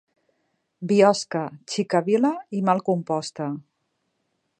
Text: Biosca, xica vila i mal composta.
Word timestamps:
Biosca, 0.91 1.41
xica 1.73 2.01
vila 2.07 2.31
i 2.61 2.65
mal 2.71 2.81
composta. 2.89 3.51